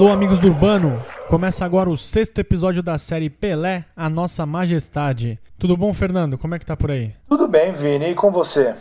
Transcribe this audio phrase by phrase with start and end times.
[0.00, 0.98] Alô, amigos do Urbano!
[1.28, 5.38] Começa agora o sexto episódio da série Pelé, a Nossa Majestade.
[5.58, 6.38] Tudo bom, Fernando?
[6.38, 7.14] Como é que tá por aí?
[7.28, 8.74] Tudo bem, Vini, e com você?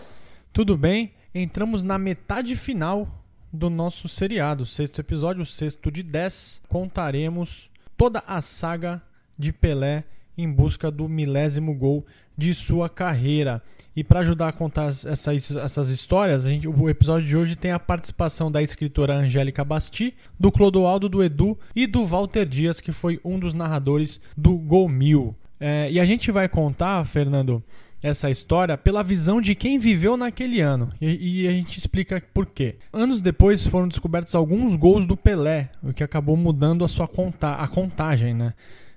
[0.53, 1.11] Tudo bem?
[1.35, 3.05] Entramos na metade final
[3.51, 4.65] do nosso seriado.
[4.65, 6.61] Sexto episódio, sexto de dez.
[6.69, 9.01] Contaremos toda a saga
[9.37, 10.05] de Pelé
[10.37, 12.05] em busca do milésimo gol
[12.39, 13.61] de sua carreira.
[13.95, 17.79] E para ajudar a contar essas, essas histórias, gente, o episódio de hoje tem a
[17.79, 23.19] participação da escritora Angélica Basti, do Clodoaldo, do Edu e do Walter Dias, que foi
[23.25, 25.35] um dos narradores do Gol Mil.
[25.59, 27.61] É, e a gente vai contar, Fernando,
[28.01, 30.93] essa história pela visão de quem viveu naquele ano.
[31.01, 32.77] E, e, a gente explica por quê.
[32.93, 37.55] Anos depois foram descobertos alguns gols do Pelé, o que acabou mudando a sua conta,
[37.55, 38.53] a contagem, né?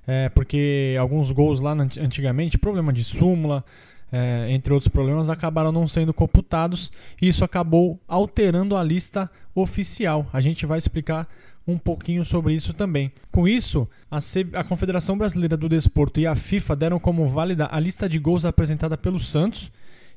[0.06, 3.64] É, porque alguns gols lá antigamente, problema de súmula,
[4.10, 10.26] é, entre outros problemas, acabaram não sendo computados e isso acabou alterando a lista oficial.
[10.32, 11.26] A gente vai explicar
[11.66, 13.12] um pouquinho sobre isso também.
[13.30, 14.46] Com isso, a, C...
[14.52, 18.44] a Confederação Brasileira do Desporto e a FIFA deram como válida a lista de gols
[18.44, 19.70] apresentada pelo Santos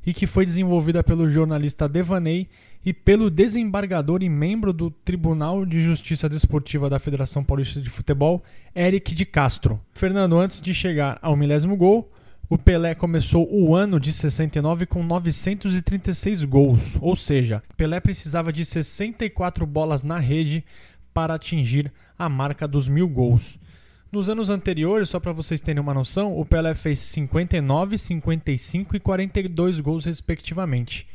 [0.06, 2.48] e que foi desenvolvida pelo jornalista Devaney
[2.86, 8.44] e pelo desembargador e membro do Tribunal de Justiça Desportiva da Federação Paulista de Futebol,
[8.76, 9.82] Eric de Castro.
[9.94, 12.12] Fernando, antes de chegar ao milésimo gol,
[12.48, 18.64] o Pelé começou o ano de 69 com 936 gols, ou seja, Pelé precisava de
[18.64, 20.64] 64 bolas na rede
[21.12, 23.58] para atingir a marca dos mil gols.
[24.16, 29.00] Nos anos anteriores, só para vocês terem uma noção, o Pelé fez 59, 55 e
[29.02, 31.06] 42 gols respectivamente.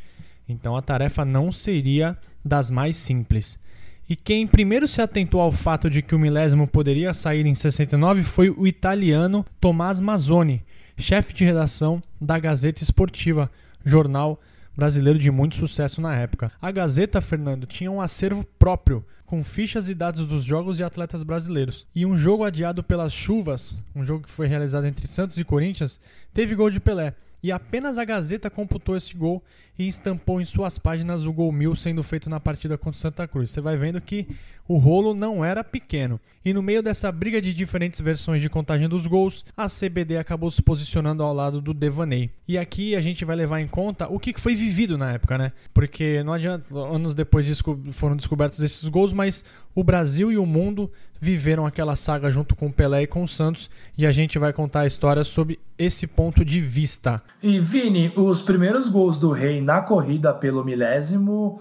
[0.47, 3.59] Então a tarefa não seria das mais simples.
[4.07, 8.23] E quem primeiro se atentou ao fato de que o milésimo poderia sair em 69
[8.23, 10.63] foi o italiano Tomás Mazzoni,
[10.99, 13.51] chefe de redação da Gazeta Esportiva,
[13.83, 14.39] jornal
[14.77, 16.53] brasileiro de muito sucesso na época.
[16.61, 21.23] A Gazeta, Fernando, tinha um acervo próprio, com fichas e dados dos jogos e atletas
[21.23, 21.87] brasileiros.
[21.95, 26.01] E um jogo adiado pelas chuvas, um jogo que foi realizado entre Santos e Corinthians,
[26.35, 29.43] teve gol de Pelé e apenas a Gazeta computou esse gol
[29.79, 33.27] e estampou em suas páginas o gol mil sendo feito na partida contra o Santa
[33.27, 33.51] Cruz.
[33.51, 34.29] Você vai vendo que
[34.69, 36.21] o rolo não era pequeno.
[36.45, 40.51] E no meio dessa briga de diferentes versões de contagem dos gols, a CBD acabou
[40.51, 42.31] se posicionando ao lado do Devaney.
[42.47, 45.53] E aqui a gente vai levar em conta o que foi vivido na época, né?
[45.73, 47.47] Porque não adianta, anos depois
[47.93, 50.91] foram descobertos esses gols, mas o Brasil e o mundo
[51.21, 54.53] viveram aquela saga junto com o Pelé e com o Santos e a gente vai
[54.53, 57.23] contar a história sob esse ponto de vista.
[57.43, 61.61] E Vini, os primeiros gols do Rei na corrida pelo milésimo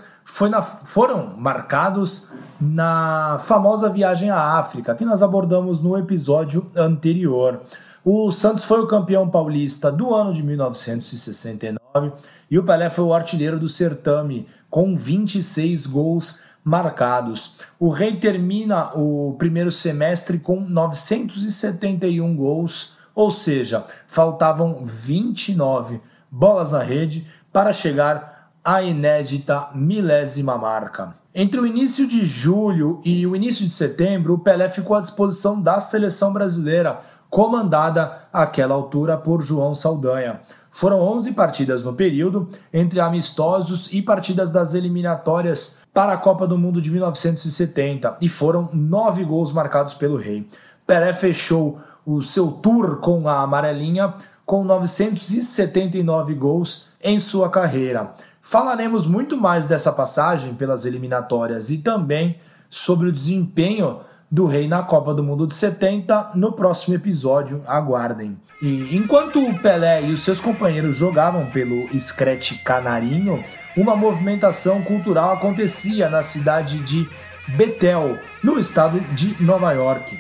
[0.50, 7.62] na, foram marcados na famosa viagem à África, que nós abordamos no episódio anterior.
[8.04, 12.14] O Santos foi o campeão paulista do ano de 1969
[12.50, 17.58] e o Pelé foi o artilheiro do certame com 26 gols marcados.
[17.80, 26.82] O Rei termina o primeiro semestre com 971 gols, ou seja, faltavam 29 bolas na
[26.82, 31.16] rede para chegar à inédita milésima marca.
[31.34, 35.62] Entre o início de julho e o início de setembro, o Pelé ficou à disposição
[35.62, 37.00] da seleção brasileira,
[37.30, 40.42] comandada àquela altura por João Saldanha.
[40.72, 46.58] Foram 11 partidas no período, entre amistosos e partidas das eliminatórias para a Copa do
[46.58, 50.48] Mundo de 1970, e foram nove gols marcados pelo Rei.
[50.86, 54.14] Pelé fechou o seu tour com a amarelinha
[54.46, 58.14] com 979 gols em sua carreira.
[58.42, 64.00] Falaremos muito mais dessa passagem pelas eliminatórias e também sobre o desempenho
[64.32, 67.64] do Rei na Copa do Mundo de 70 no próximo episódio.
[67.66, 68.38] Aguardem.
[68.62, 73.44] E enquanto o Pelé e os seus companheiros jogavam pelo Scratch Canarinho,
[73.76, 77.10] uma movimentação cultural acontecia na cidade de
[77.48, 80.20] Bethel, no estado de Nova York.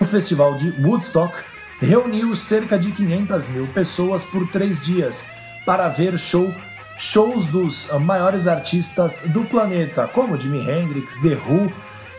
[0.00, 1.34] O festival de Woodstock
[1.80, 5.30] reuniu cerca de 500 mil pessoas por três dias
[5.66, 6.52] para ver show,
[6.98, 11.70] shows dos maiores artistas do planeta, como Jimi Hendrix, The Who,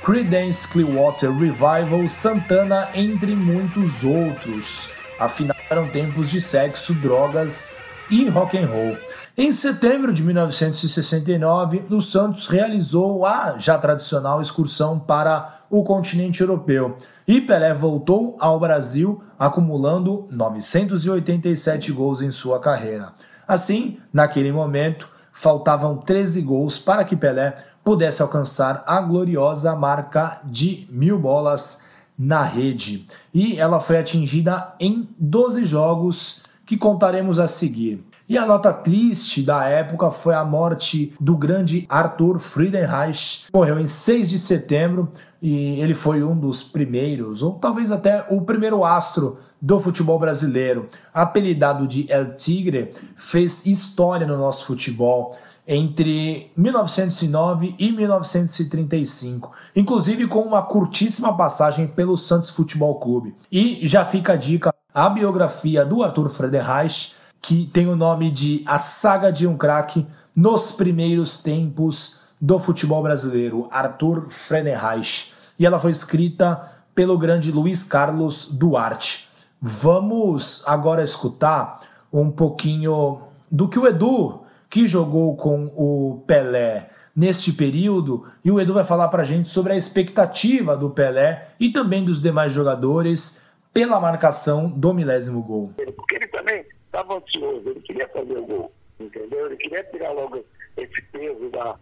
[0.04, 4.94] Creedence Clearwater Revival, Santana, entre muitos outros.
[5.20, 7.78] Afinal, eram tempos de sexo, drogas
[8.10, 8.98] e rock and roll.
[9.38, 16.98] Em setembro de 1969, o Santos realizou a já tradicional excursão para o continente europeu
[17.28, 23.14] e Pelé voltou ao Brasil acumulando 987 gols em sua carreira.
[23.48, 30.88] Assim, naquele momento, faltavam 13 gols para que Pelé pudesse alcançar a gloriosa marca de
[30.90, 31.86] mil bolas
[32.18, 33.08] na rede.
[33.34, 38.06] E ela foi atingida em 12 jogos que contaremos a seguir.
[38.30, 43.88] E a nota triste da época foi a morte do grande Arthur Friedenreich, morreu em
[43.88, 45.10] 6 de setembro
[45.42, 50.88] e ele foi um dos primeiros, ou talvez até o primeiro astro do futebol brasileiro.
[51.14, 55.36] Apelidado de El Tigre, fez história no nosso futebol
[55.74, 63.34] entre 1909 e 1935, inclusive com uma curtíssima passagem pelo Santos Futebol Clube.
[63.50, 68.62] E já fica a dica, a biografia do Arthur Friedenreich, que tem o nome de
[68.66, 75.34] A Saga de um Craque nos primeiros tempos do futebol brasileiro, Arthur Friedenreich.
[75.58, 79.30] E ela foi escrita pelo grande Luiz Carlos Duarte.
[79.62, 81.80] Vamos agora escutar
[82.12, 84.42] um pouquinho do que o Edu
[84.72, 89.50] que jogou com o Pelé neste período, e o Edu vai falar para a gente
[89.50, 95.74] sobre a expectativa do Pelé e também dos demais jogadores pela marcação do milésimo gol.
[95.98, 99.48] Porque ele também estava ansioso, ele queria fazer o gol, entendeu?
[99.48, 100.42] Ele queria tirar logo
[100.78, 101.76] esse peso da,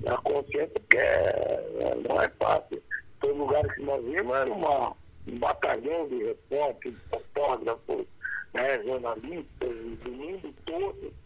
[0.00, 2.82] da consciência, porque é, não é fácil.
[3.24, 4.92] Os lugares que nós vimos era uma,
[5.26, 8.06] um batalhão de repórteres, fotógrafos,
[8.52, 9.74] né, jornalistas
[10.04, 11.23] do mundo todo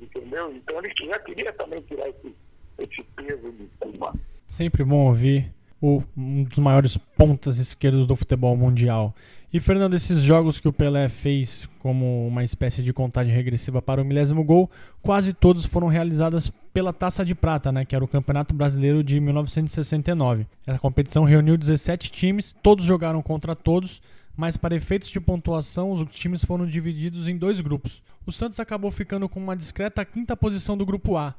[0.00, 0.54] entendeu?
[0.54, 2.34] Então ele já queria também tirar esse,
[2.78, 4.14] esse peso de cima.
[4.46, 9.14] Sempre bom ouvir o, um dos maiores pontas esquerdos do futebol mundial.
[9.52, 14.00] E Fernando, esses jogos que o Pelé fez como uma espécie de contagem regressiva para
[14.00, 14.70] o milésimo gol,
[15.02, 19.18] quase todos foram realizados pela Taça de Prata, né, que era o Campeonato Brasileiro de
[19.18, 20.46] 1969.
[20.64, 24.00] Essa competição reuniu 17 times, todos jogaram contra todos,
[24.40, 28.02] mas para efeitos de pontuação, os times foram divididos em dois grupos.
[28.24, 31.34] O Santos acabou ficando com uma discreta quinta posição do grupo A,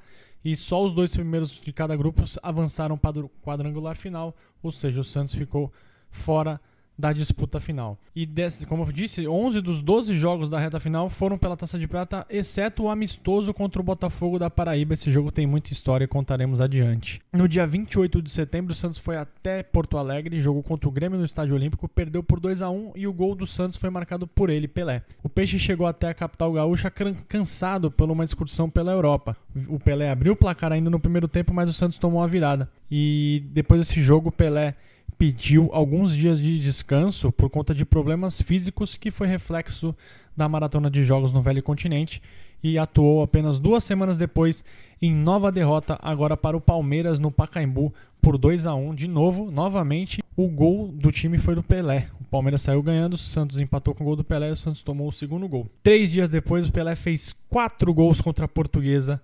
[0.46, 5.02] e só os dois primeiros de cada grupo avançaram para o quadrangular final, ou seja,
[5.02, 5.74] o Santos ficou
[6.12, 6.62] fora
[7.02, 7.98] da disputa final.
[8.16, 11.80] E, desse, como eu disse, 11 dos 12 jogos da reta final foram pela Taça
[11.80, 14.94] de Prata, exceto o amistoso contra o Botafogo da Paraíba.
[14.94, 17.20] Esse jogo tem muita história e contaremos adiante.
[17.34, 21.18] No dia 28 de setembro, o Santos foi até Porto Alegre, jogou contra o Grêmio
[21.18, 24.28] no Estádio Olímpico, perdeu por 2 a 1 e o gol do Santos foi marcado
[24.28, 25.02] por ele, Pelé.
[25.24, 26.92] O Peixe chegou até a capital gaúcha
[27.28, 29.36] cansado por uma excursão pela Europa.
[29.68, 32.70] O Pelé abriu o placar ainda no primeiro tempo, mas o Santos tomou a virada.
[32.92, 34.76] E depois desse jogo, Pelé
[35.22, 39.96] pediu alguns dias de descanso por conta de problemas físicos que foi reflexo
[40.36, 42.20] da maratona de jogos no Velho Continente
[42.64, 44.66] e atuou apenas duas semanas depois
[45.00, 49.52] em nova derrota agora para o Palmeiras no Pacaembu por 2 a 1 de novo,
[49.52, 52.10] novamente o gol do time foi do Pelé.
[52.20, 54.82] O Palmeiras saiu ganhando, o Santos empatou com o gol do Pelé e o Santos
[54.82, 55.70] tomou o segundo gol.
[55.84, 59.22] Três dias depois o Pelé fez quatro gols contra a Portuguesa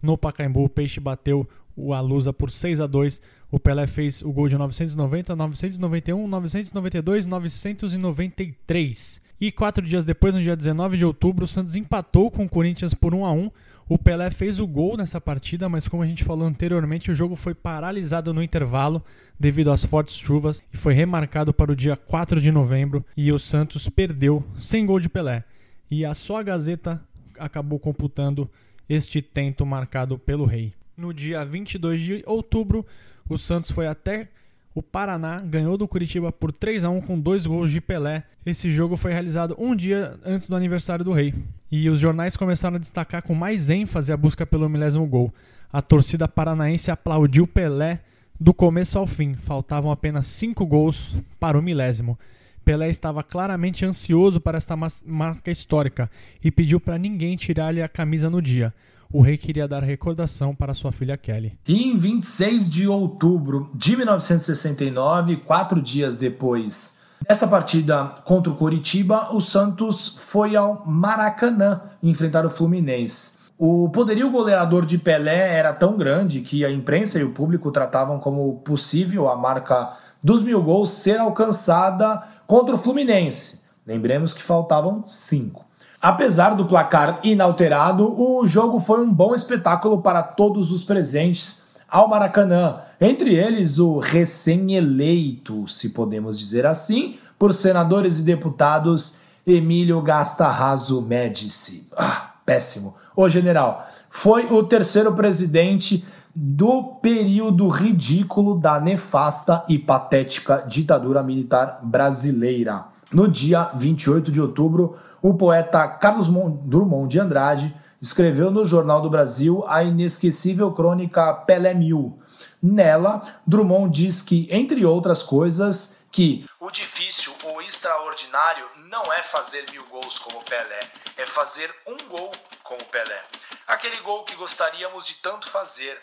[0.00, 0.62] no Pacaembu.
[0.62, 1.44] O Peixe bateu
[1.76, 3.20] o Alusa por 6 a 2
[3.50, 9.22] O Pelé fez o gol de 990, 991, 992, 993.
[9.40, 12.94] E quatro dias depois, no dia 19 de outubro, o Santos empatou com o Corinthians
[12.94, 13.50] por 1 a 1
[13.88, 17.34] O Pelé fez o gol nessa partida, mas como a gente falou anteriormente, o jogo
[17.34, 19.02] foi paralisado no intervalo
[19.38, 23.04] devido às fortes chuvas e foi remarcado para o dia 4 de novembro.
[23.16, 25.42] E o Santos perdeu sem gol de Pelé.
[25.90, 27.02] E a sua Gazeta
[27.38, 28.48] acabou computando
[28.88, 30.74] este tento marcado pelo Rei.
[30.96, 32.84] No dia 22 de outubro,
[33.34, 34.28] o Santos foi até
[34.74, 38.24] o Paraná, ganhou do Curitiba por 3 a 1 com dois gols de Pelé.
[38.46, 41.34] Esse jogo foi realizado um dia antes do aniversário do Rei.
[41.70, 45.32] E os jornais começaram a destacar com mais ênfase a busca pelo milésimo gol.
[45.72, 48.00] A torcida paranaense aplaudiu Pelé
[48.38, 49.34] do começo ao fim.
[49.34, 52.18] Faltavam apenas cinco gols para o milésimo.
[52.64, 56.10] Pelé estava claramente ansioso para esta marca histórica
[56.42, 58.72] e pediu para ninguém tirar-lhe a camisa no dia
[59.12, 61.58] o rei queria dar recordação para sua filha Kelly.
[61.66, 69.28] E em 26 de outubro de 1969, quatro dias depois desta partida contra o Coritiba,
[69.32, 73.40] o Santos foi ao Maracanã enfrentar o Fluminense.
[73.58, 78.18] O poderio goleador de Pelé era tão grande que a imprensa e o público tratavam
[78.18, 83.64] como possível a marca dos mil gols ser alcançada contra o Fluminense.
[83.86, 85.69] Lembremos que faltavam cinco.
[86.00, 92.08] Apesar do placar inalterado, o jogo foi um bom espetáculo para todos os presentes ao
[92.08, 101.02] Maracanã, entre eles o recém-eleito, se podemos dizer assim, por senadores e deputados Emílio Gastarrazo
[101.02, 101.88] Médici.
[101.96, 102.94] Ah, péssimo.
[103.14, 106.04] Ô general, foi o terceiro presidente
[106.34, 112.84] do período ridículo da nefasta e patética ditadura militar brasileira.
[113.12, 119.10] No dia 28 de outubro, o poeta Carlos Drummond de Andrade escreveu no Jornal do
[119.10, 122.18] Brasil a inesquecível crônica Pelé Mil.
[122.62, 129.64] Nela, Drummond diz que, entre outras coisas, que o difícil ou extraordinário não é fazer
[129.72, 130.80] mil gols como Pelé,
[131.16, 132.30] é fazer um gol
[132.62, 133.22] com o Pelé.
[133.66, 135.96] Aquele gol que gostaríamos de tanto fazer,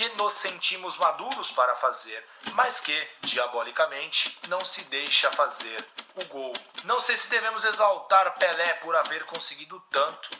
[0.00, 6.54] que nos sentimos maduros para fazer, mas que, diabolicamente, não se deixa fazer o gol.
[6.84, 10.30] Não sei se devemos exaltar Pelé por haver conseguido tanto,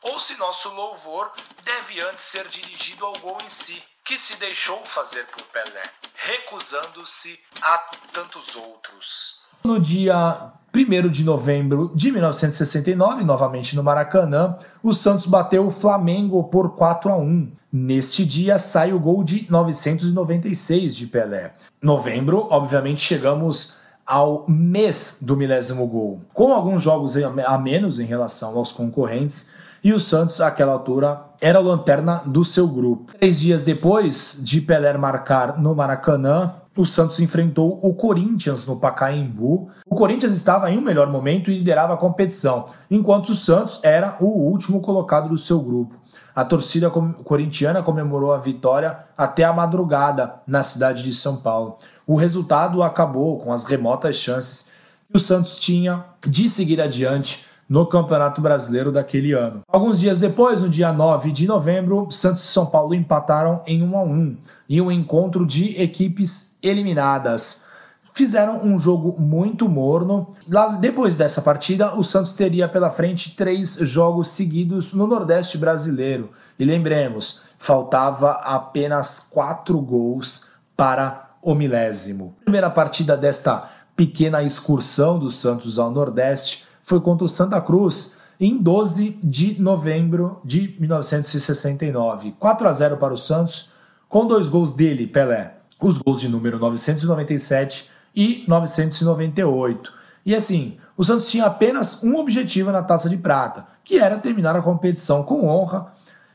[0.00, 1.30] ou se nosso louvor
[1.64, 5.82] deve antes ser dirigido ao gol em si, que se deixou fazer por Pelé,
[6.14, 7.76] recusando-se a
[8.14, 9.42] tantos outros.
[9.62, 16.44] No dia 1 de novembro de 1969, novamente no Maracanã, o Santos bateu o Flamengo
[16.44, 17.50] por 4 a 1.
[17.72, 21.52] Neste dia sai o gol de 996 de Pelé.
[21.82, 28.56] Novembro, obviamente, chegamos ao mês do milésimo gol, com alguns jogos a menos em relação
[28.56, 33.12] aos concorrentes, e o Santos, àquela altura, era a lanterna do seu grupo.
[33.18, 39.70] Três dias depois de Pelé marcar no Maracanã, o Santos enfrentou o Corinthians no Pacaembu.
[39.86, 44.16] O Corinthians estava em um melhor momento e liderava a competição, enquanto o Santos era
[44.20, 45.96] o último colocado do seu grupo.
[46.34, 51.76] A torcida corintiana comemorou a vitória até a madrugada na cidade de São Paulo.
[52.06, 54.70] O resultado acabou com as remotas chances
[55.10, 59.60] que o Santos tinha de seguir adiante no Campeonato Brasileiro daquele ano.
[59.68, 63.96] Alguns dias depois, no dia 9 de novembro, Santos e São Paulo empataram em 1
[63.96, 64.36] a 1
[64.68, 67.70] em um encontro de equipes eliminadas.
[68.12, 70.34] Fizeram um jogo muito morno.
[70.50, 76.30] Lá depois dessa partida, o Santos teria pela frente três jogos seguidos no Nordeste brasileiro.
[76.58, 82.34] E lembremos, faltava apenas quatro gols para o milésimo.
[82.44, 88.58] primeira partida desta pequena excursão do Santos ao Nordeste foi contra o Santa Cruz em
[88.58, 92.34] 12 de novembro de 1969.
[92.36, 93.74] 4 a 0 para o Santos,
[94.08, 95.54] com dois gols dele, Pelé.
[95.80, 99.92] Os gols de número 997 e 998.
[100.26, 104.56] E assim, o Santos tinha apenas um objetivo na Taça de Prata, que era terminar
[104.56, 105.92] a competição com honra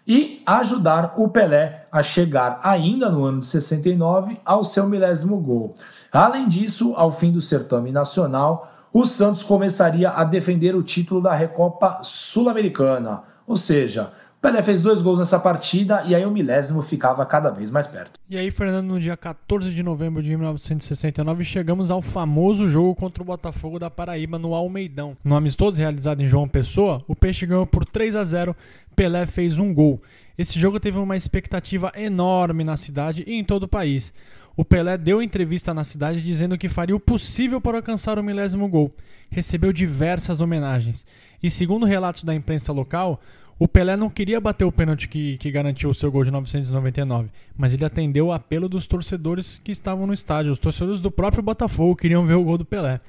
[0.08, 5.76] e ajudar o Pelé a chegar ainda no ano de 69 ao seu milésimo gol.
[6.14, 11.36] Além disso, ao fim do certame nacional, o Santos começaria a defender o título da
[11.36, 13.24] Recopa Sul-Americana.
[13.46, 17.72] Ou seja, Pelé fez dois gols nessa partida e aí o milésimo ficava cada vez
[17.72, 18.20] mais perto.
[18.30, 23.22] E aí, Fernando, no dia 14 de novembro de 1969, chegamos ao famoso jogo contra
[23.22, 25.18] o Botafogo da Paraíba no Almeidão.
[25.24, 28.56] Nomes todos realizados em João Pessoa, o Peixe ganhou por 3 a 0
[28.96, 30.02] Pelé fez um gol.
[30.38, 34.14] Esse jogo teve uma expectativa enorme na cidade e em todo o país.
[34.58, 38.68] O Pelé deu entrevista na cidade dizendo que faria o possível para alcançar o milésimo
[38.68, 38.96] gol.
[39.30, 41.06] Recebeu diversas homenagens.
[41.44, 43.22] E segundo relatos da imprensa local,
[43.60, 47.30] o Pelé não queria bater o pênalti que, que garantiu o seu gol de 999,
[47.58, 50.52] mas ele atendeu o apelo dos torcedores que estavam no estádio.
[50.52, 53.00] Os torcedores do próprio Botafogo queriam ver o gol do Pelé.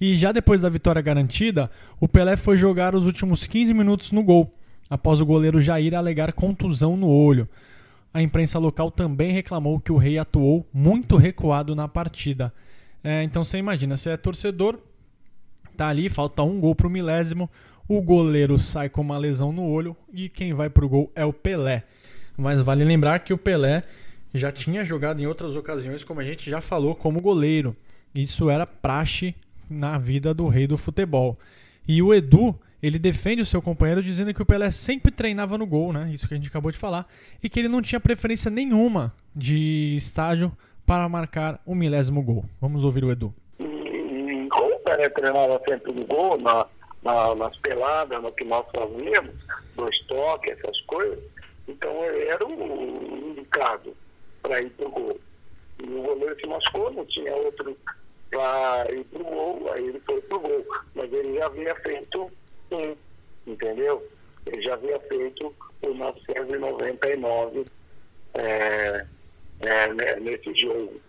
[0.00, 4.22] E já depois da vitória garantida, o Pelé foi jogar os últimos 15 minutos no
[4.22, 4.52] gol,
[4.88, 7.48] após o goleiro Jair alegar contusão no olho
[8.16, 12.50] a imprensa local também reclamou que o rei atuou muito recuado na partida.
[13.04, 14.78] É, então você imagina, você é torcedor,
[15.76, 17.50] tá ali, falta um gol pro milésimo,
[17.86, 21.32] o goleiro sai com uma lesão no olho e quem vai pro gol é o
[21.32, 21.84] Pelé.
[22.38, 23.82] Mas vale lembrar que o Pelé
[24.32, 27.76] já tinha jogado em outras ocasiões, como a gente já falou, como goleiro.
[28.14, 29.34] Isso era praxe
[29.68, 31.38] na vida do rei do futebol.
[31.86, 35.66] E o Edu ele defende o seu companheiro dizendo que o Pelé sempre treinava no
[35.66, 36.10] gol, né?
[36.12, 37.06] Isso que a gente acabou de falar,
[37.42, 40.52] e que ele não tinha preferência nenhuma de estágio
[40.84, 42.44] para marcar o milésimo gol.
[42.60, 43.34] Vamos ouvir o Edu.
[43.58, 46.66] E, como o Pelé treinava sempre no gol, na,
[47.02, 49.34] na, nas peladas, no que nós fazíamos,
[49.74, 51.18] dois toques, essas coisas,
[51.66, 53.96] então ele era o indicado
[54.42, 55.20] para ir para o gol.
[55.82, 57.76] E o goleiro se machucou, não tinha outro
[58.30, 60.66] para ir para o gol, aí ele foi para o gol.
[60.94, 62.30] Mas ele já havia feito
[62.68, 62.96] sim,
[63.46, 64.06] entendeu?
[64.46, 67.64] Ele já havia feito o 999
[68.34, 69.06] é,
[69.60, 71.00] é, né, nesse jogo.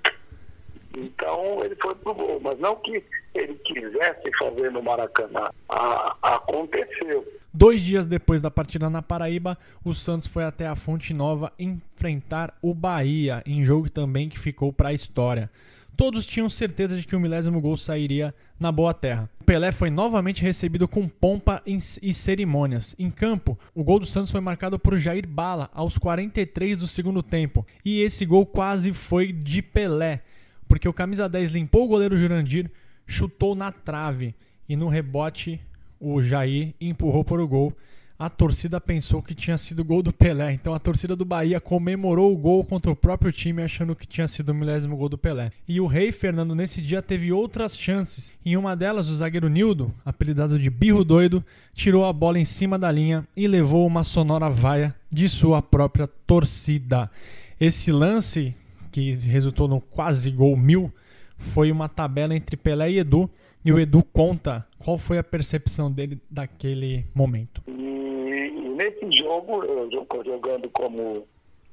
[0.97, 3.03] Então ele foi pro gol, mas não que
[3.39, 5.49] ele quisesse fazer no Maracanã.
[5.69, 7.25] A, aconteceu.
[7.53, 12.55] Dois dias depois da partida na Paraíba, o Santos foi até a Fonte Nova enfrentar
[12.61, 15.49] o Bahia, em jogo também que ficou para a história.
[15.95, 19.27] Todos tinham certeza de que o milésimo gol sairia na boa terra.
[19.43, 22.95] Pelé foi novamente recebido com pompa e cerimônias.
[22.99, 27.23] Em campo, o gol do Santos foi marcado por Jair Bala aos 43 do segundo
[27.23, 27.65] tempo.
[27.83, 30.21] E esse gol quase foi de Pelé,
[30.67, 32.69] porque o camisa 10 limpou o goleiro Jurandir,
[33.05, 34.35] chutou na trave
[34.67, 35.59] e no rebote
[35.99, 37.73] o Jair empurrou para o gol.
[38.19, 40.51] a torcida pensou que tinha sido gol do Pelé.
[40.51, 44.27] Então a torcida do Bahia comemorou o gol contra o próprio time, achando que tinha
[44.27, 45.51] sido o milésimo gol do Pelé.
[45.67, 48.33] E o Rei Fernando nesse dia teve outras chances.
[48.43, 51.45] Em uma delas, o zagueiro Nildo, apelidado de Birro Doido,
[51.75, 56.07] tirou a bola em cima da linha e levou uma sonora vaia de sua própria
[56.25, 57.11] torcida.
[57.59, 58.55] Esse lance,
[58.97, 60.91] que resultou no quase gol mil,
[61.37, 63.29] foi uma tabela entre Pelé e Edu.
[63.63, 67.61] E o Edu conta qual foi a percepção dele daquele momento.
[67.67, 69.87] E, e nesse jogo, eu
[70.25, 71.27] jogando como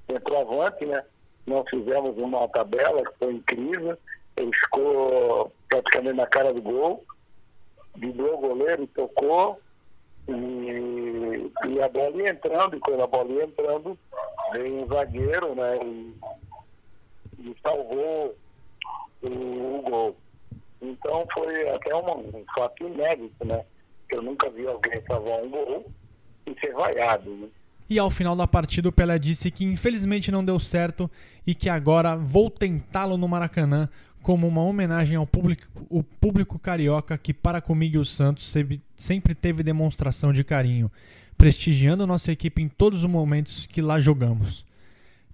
[0.07, 1.03] centroavante, né?
[1.47, 3.97] Nós fizemos uma tabela que foi incrível.
[4.37, 7.03] Ele ficou praticamente na cara do gol.
[7.97, 9.59] Vidou o goleiro, tocou.
[10.29, 13.99] E, e a bola ia entrando, e quando a bola ia entrando,
[14.53, 15.79] veio um zagueiro, né?
[15.83, 16.15] E,
[17.45, 18.37] e salvou
[19.23, 20.17] o, o gol.
[20.81, 23.65] Então foi até um, um fato inédito, né?
[24.11, 25.87] Eu nunca vi alguém salvar um gol
[26.47, 27.49] e ser vaiado, né?
[27.89, 31.11] E ao final da partida, o Pelé disse que infelizmente não deu certo
[31.47, 33.89] e que agora vou tentá-lo no Maracanã
[34.23, 38.53] como uma homenagem ao público, o público carioca que, para comigo e o Santos,
[38.97, 40.91] sempre teve demonstração de carinho,
[41.37, 44.65] prestigiando nossa equipe em todos os momentos que lá jogamos.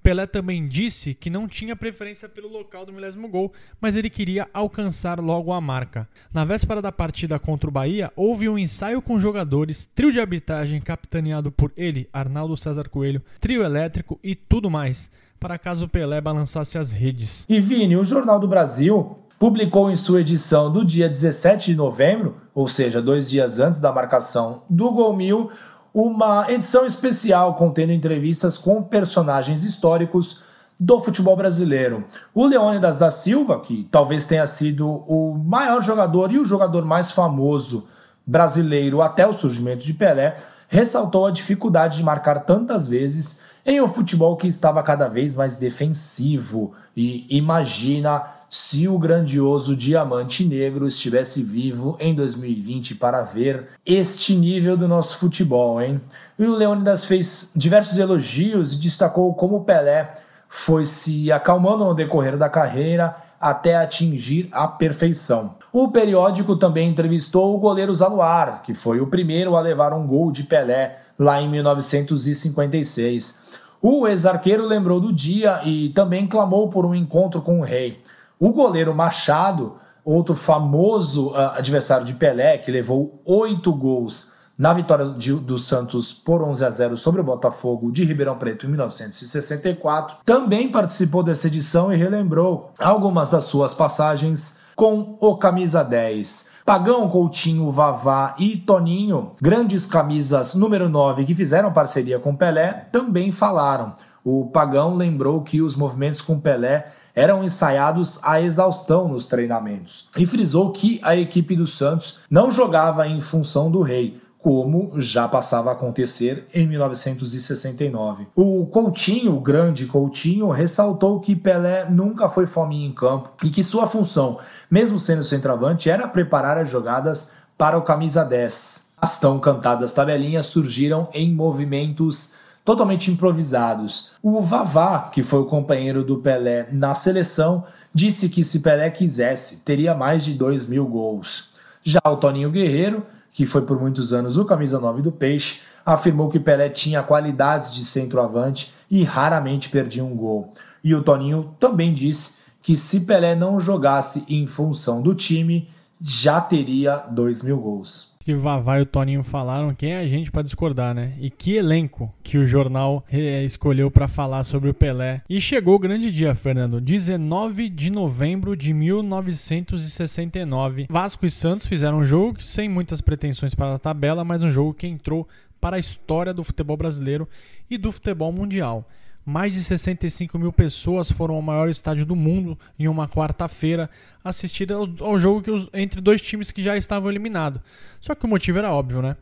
[0.02, 4.48] Pelé também disse que não tinha preferência pelo local do milésimo gol, mas ele queria
[4.52, 6.08] alcançar logo a marca.
[6.32, 10.80] Na véspera da partida contra o Bahia, houve um ensaio com jogadores, trio de arbitragem
[10.80, 16.78] capitaneado por ele, Arnaldo César Coelho, trio elétrico e tudo mais, para caso Pelé balançasse
[16.78, 17.44] as redes.
[17.48, 22.36] E Vini, o Jornal do Brasil publicou em sua edição do dia 17 de novembro,
[22.54, 25.50] ou seja, dois dias antes da marcação do Gol Mil,
[25.92, 30.44] uma edição especial contendo entrevistas com personagens históricos
[30.78, 32.04] do futebol brasileiro.
[32.34, 37.10] O Leônidas da Silva, que talvez tenha sido o maior jogador e o jogador mais
[37.10, 37.88] famoso
[38.26, 40.36] brasileiro até o surgimento de Pelé,
[40.68, 45.58] ressaltou a dificuldade de marcar tantas vezes em um futebol que estava cada vez mais
[45.58, 54.34] defensivo e imagina se o grandioso Diamante Negro estivesse vivo em 2020 para ver este
[54.34, 56.00] nível do nosso futebol, hein?
[56.36, 60.10] E o Leônidas fez diversos elogios e destacou como o Pelé
[60.48, 65.54] foi se acalmando no decorrer da carreira até atingir a perfeição.
[65.72, 70.32] O periódico também entrevistou o goleiro Zaluar, que foi o primeiro a levar um gol
[70.32, 73.44] de Pelé lá em 1956.
[73.80, 78.00] O ex-arqueiro lembrou do dia e também clamou por um encontro com o rei.
[78.42, 85.10] O goleiro Machado, outro famoso uh, adversário de Pelé, que levou oito gols na vitória
[85.10, 90.16] de, do Santos por 11 a 0 sobre o Botafogo de Ribeirão Preto em 1964,
[90.24, 96.60] também participou dessa edição e relembrou algumas das suas passagens com o camisa 10.
[96.64, 103.30] Pagão, Coutinho, Vavá e Toninho, grandes camisas número 9 que fizeram parceria com Pelé, também
[103.30, 103.92] falaram.
[104.24, 110.26] O Pagão lembrou que os movimentos com Pelé eram ensaiados à exaustão nos treinamentos e
[110.26, 115.70] frisou que a equipe do Santos não jogava em função do rei, como já passava
[115.70, 118.28] a acontecer em 1969.
[118.34, 123.62] O Coutinho, o grande Coutinho, ressaltou que Pelé nunca foi fominha em campo e que
[123.62, 124.38] sua função,
[124.70, 128.94] mesmo sendo centroavante, era preparar as jogadas para o camisa 10.
[129.00, 134.12] As tão cantadas tabelinhas surgiram em movimentos totalmente improvisados.
[134.22, 139.64] O Vavá, que foi o companheiro do Pelé na seleção, disse que se Pelé quisesse,
[139.64, 141.54] teria mais de 2 mil gols.
[141.82, 146.28] Já o Toninho Guerreiro, que foi por muitos anos o camisa 9 do Peixe, afirmou
[146.28, 150.50] que Pelé tinha qualidades de centroavante e raramente perdia um gol.
[150.84, 155.68] E o Toninho também disse que se Pelé não jogasse em função do time,
[156.00, 160.30] já teria 2 mil gols que Vavá e o Toninho falaram, quem é a gente
[160.30, 161.14] para discordar, né?
[161.18, 165.22] E que elenco que o jornal é, escolheu para falar sobre o Pelé.
[165.26, 166.82] E chegou o grande dia, Fernando.
[166.82, 170.86] 19 de novembro de 1969.
[170.90, 174.74] Vasco e Santos fizeram um jogo sem muitas pretensões para a tabela, mas um jogo
[174.74, 175.26] que entrou
[175.58, 177.26] para a história do futebol brasileiro
[177.70, 178.86] e do futebol mundial.
[179.24, 183.88] Mais de 65 mil pessoas foram ao maior estádio do mundo em uma quarta-feira
[184.24, 187.60] assistir ao, jogo entre dois times que já estavam eliminados.
[188.00, 189.16] Só que o motivo era óbvio, né?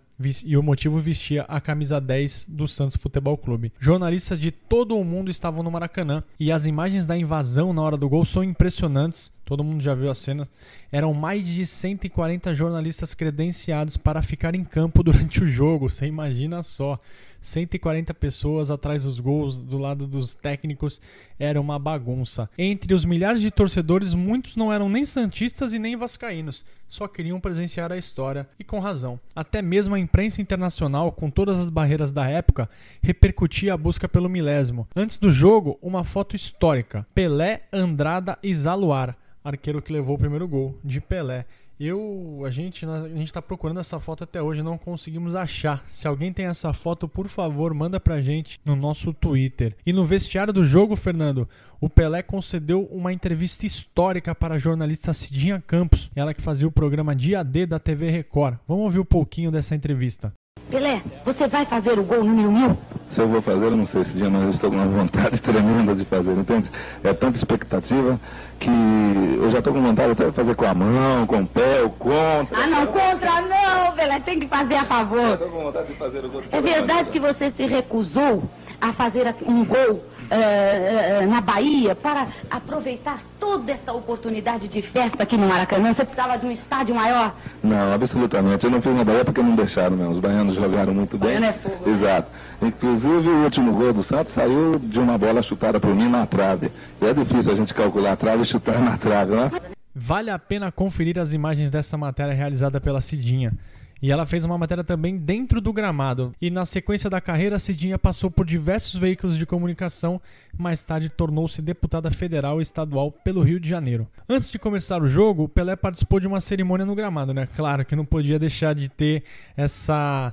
[0.44, 3.72] E o motivo vestia a camisa 10 do Santos Futebol Clube.
[3.78, 7.96] Jornalistas de todo o mundo estavam no Maracanã e as imagens da invasão na hora
[7.96, 9.30] do gol são impressionantes.
[9.48, 10.46] Todo mundo já viu a cena.
[10.92, 15.88] Eram mais de 140 jornalistas credenciados para ficar em campo durante o jogo.
[15.88, 17.00] Você imagina só.
[17.40, 21.00] 140 pessoas atrás dos gols, do lado dos técnicos,
[21.38, 22.50] era uma bagunça.
[22.58, 27.40] Entre os milhares de torcedores, muitos não eram nem santistas e nem vascaínos, só queriam
[27.40, 29.20] presenciar a história e com razão.
[29.34, 32.68] Até mesmo a imprensa internacional, com todas as barreiras da época,
[33.00, 34.88] repercutia a busca pelo milésimo.
[34.94, 40.46] Antes do jogo, uma foto histórica: Pelé, Andrada e Zaluar, arqueiro que levou o primeiro
[40.46, 41.46] gol de Pelé.
[41.80, 45.86] Eu, a gente, a gente tá procurando essa foto até hoje, não conseguimos achar.
[45.86, 49.76] Se alguém tem essa foto, por favor, manda pra gente no nosso Twitter.
[49.86, 51.48] E no vestiário do jogo, Fernando,
[51.80, 56.72] o Pelé concedeu uma entrevista histórica para a jornalista Cidinha Campos, ela que fazia o
[56.72, 58.58] programa Dia D da TV Record.
[58.66, 60.32] Vamos ouvir um pouquinho dessa entrevista.
[60.70, 62.78] Pelé, você vai fazer o gol número mil?
[63.10, 65.40] Se eu vou fazer, eu não sei esse dia, mas eu estou com uma vontade
[65.42, 66.70] tremenda de fazer, entende?
[67.02, 68.20] É tanta expectativa
[68.58, 71.82] que eu já estou com vontade até de fazer com a mão, com o pé,
[71.82, 72.58] o contra.
[72.58, 75.32] Ah, não, contra não, Pelé, tem que fazer a favor.
[75.32, 76.42] Estou com vontade de fazer o gol.
[76.52, 78.42] É verdade que você se recusou
[78.80, 85.36] a fazer um gol uh, na Bahia para aproveitar toda essa oportunidade de festa aqui
[85.36, 85.92] no Maracanã?
[85.92, 87.34] Você precisava de um estádio maior?
[87.62, 88.64] Não, absolutamente.
[88.64, 90.12] Eu não fiz na Bahia porque não deixaram mesmo.
[90.12, 91.40] Os baianos jogaram muito bem.
[91.40, 91.90] Baiano é fogo.
[91.90, 92.28] Exato.
[92.60, 96.70] Inclusive o último gol do Santos saiu de uma bola chutada por mim na trave.
[97.00, 99.50] E é difícil a gente calcular a trave e chutar na trave, né?
[99.94, 103.52] Vale a pena conferir as imagens dessa matéria realizada pela Cidinha.
[104.00, 106.32] E ela fez uma matéria também dentro do gramado.
[106.40, 110.20] E na sequência da carreira, Cidinha passou por diversos veículos de comunicação.
[110.56, 114.06] Mais tarde, tornou-se deputada federal e estadual pelo Rio de Janeiro.
[114.28, 117.48] Antes de começar o jogo, Pelé participou de uma cerimônia no gramado, né?
[117.56, 119.24] Claro que não podia deixar de ter
[119.56, 120.32] essa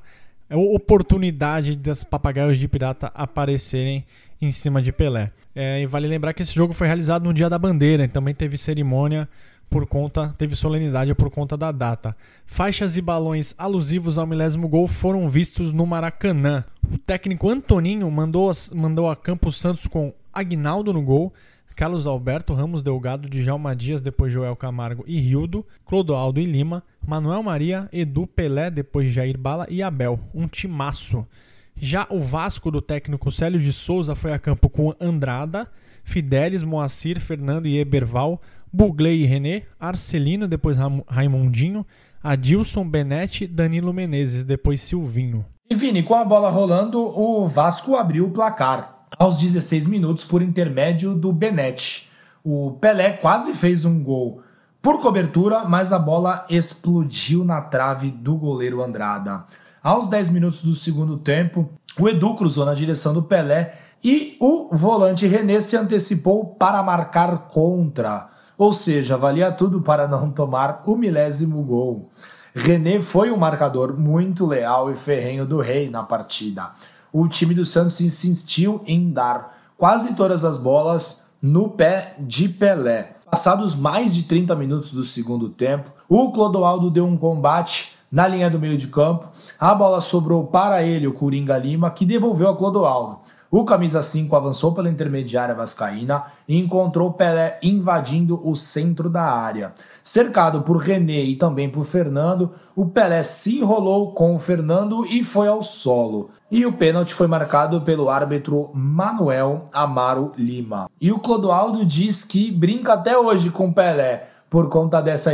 [0.51, 4.05] oportunidade das papagaios de pirata aparecerem
[4.39, 5.31] em cima de Pelé.
[5.55, 8.57] É, e vale lembrar que esse jogo foi realizado no Dia da Bandeira, também teve
[8.57, 9.27] cerimônia
[9.69, 12.15] por conta, teve solenidade por conta da data.
[12.45, 16.63] Faixas e balões alusivos ao milésimo gol foram vistos no Maracanã.
[16.91, 21.31] O técnico Antoninho mandou, mandou a Campos Santos com Agnaldo no gol,
[21.75, 27.43] Carlos Alberto, Ramos Delgado, Djalma Dias, depois Joel Camargo e Rildo, Clodoaldo e Lima, Manuel
[27.43, 30.17] Maria, Edu Pelé, depois Jair Bala e Abel.
[30.33, 31.27] Um timaço.
[31.75, 35.69] Já o Vasco do técnico Célio de Souza foi a campo com Andrada,
[36.05, 38.41] Fidelis, Moacir, Fernando e Eberval,
[38.75, 41.85] Bugley e René, Arcelino, depois Raimundinho,
[42.21, 45.45] Adilson, Benete, Danilo Menezes, depois Silvinho.
[45.69, 50.41] E Vini, com a bola rolando, o Vasco abriu o placar aos 16 minutos por
[50.41, 52.09] intermédio do Benete.
[52.43, 54.41] O Pelé quase fez um gol
[54.81, 59.45] por cobertura, mas a bola explodiu na trave do goleiro Andrada.
[59.81, 64.67] Aos 10 minutos do segundo tempo, o Edu cruzou na direção do Pelé e o
[64.75, 68.34] volante René se antecipou para marcar contra.
[68.57, 72.09] Ou seja, valia tudo para não tomar o milésimo gol.
[72.53, 76.71] René foi um marcador muito leal e ferrenho do Rei na partida.
[77.11, 83.13] O time do Santos insistiu em dar quase todas as bolas no pé de Pelé.
[83.29, 88.49] Passados mais de 30 minutos do segundo tempo, o Clodoaldo deu um combate na linha
[88.49, 89.27] do meio de campo.
[89.59, 93.19] A bola sobrou para ele, o Coringa Lima, que devolveu a Clodoaldo.
[93.49, 99.73] O camisa 5 avançou pela intermediária vascaína e encontrou Pelé invadindo o centro da área.
[100.03, 105.23] Cercado por René e também por Fernando, o Pelé se enrolou com o Fernando e
[105.23, 106.31] foi ao solo.
[106.49, 110.89] E o pênalti foi marcado pelo árbitro Manuel Amaro Lima.
[110.99, 115.31] E o Clodoaldo diz que brinca até hoje com Pelé por conta dessa,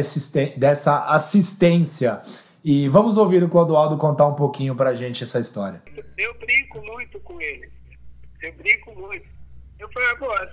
[0.58, 2.22] dessa assistência.
[2.64, 5.82] E vamos ouvir o Clodoaldo contar um pouquinho pra gente essa história.
[6.18, 7.81] Eu brinco muito com ele
[8.42, 9.28] eu brinco muito.
[9.80, 10.52] Eu falei, agora,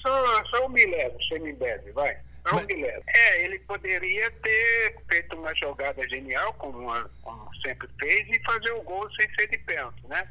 [0.00, 2.16] só, só, um milésimo, você me bebe, vai.
[2.48, 3.02] Só um milésimo.
[3.08, 8.70] É, ele poderia ter feito uma jogada genial, como, uma, como sempre fez, e fazer
[8.72, 10.28] o gol sem ser de pênalti, né?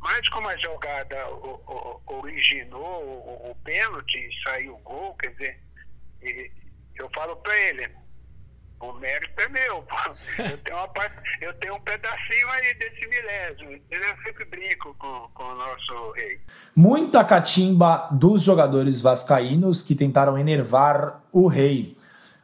[0.00, 1.28] Mas como a jogada
[2.06, 5.60] originou o, o, pênalti e saiu o gol, quer dizer,
[6.94, 7.88] eu falo para ele,
[8.80, 9.84] o mérito é meu.
[10.38, 13.80] Eu tenho, uma parte, eu tenho um pedacinho aí desse milésimo.
[13.90, 16.40] Eu sempre brinco com, com o nosso rei.
[16.74, 21.96] Muita catimba dos jogadores vascaínos que tentaram enervar o rei.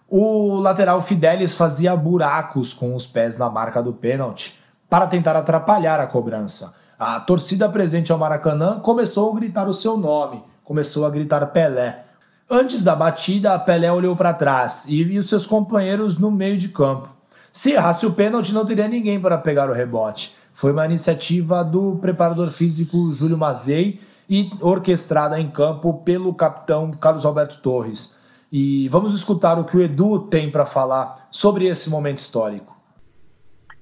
[0.09, 5.99] O lateral Fidelis fazia buracos com os pés na marca do pênalti para tentar atrapalhar
[5.99, 6.81] a cobrança.
[6.99, 12.06] A torcida presente ao Maracanã começou a gritar o seu nome, começou a gritar Pelé.
[12.49, 17.09] Antes da batida, Pelé olhou para trás e viu seus companheiros no meio de campo.
[17.51, 20.33] Se errasse o pênalti, não teria ninguém para pegar o rebote.
[20.55, 23.99] Foi uma iniciativa do preparador físico Júlio Mazei
[24.31, 28.21] e orquestrada em campo pelo capitão Carlos Alberto Torres.
[28.53, 32.77] E vamos escutar o que o Edu tem para falar sobre esse momento histórico.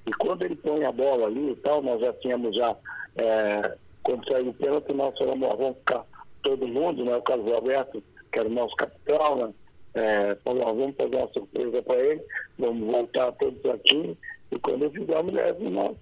[0.07, 2.75] E quando ele põe a bola ali e tal, nós já tínhamos já,
[3.15, 6.03] é, quando saiu o pênalti, nós falamos, vamos ficar
[6.41, 7.15] todo mundo, né?
[7.15, 8.03] O Carlos Alberto,
[8.35, 9.53] que era o nosso capitão, né?
[9.93, 12.21] É, falou, vamos fazer uma surpresa para ele,
[12.59, 14.17] vamos voltar todos aqui,
[14.51, 15.95] e quando eu fizer a mulher, nós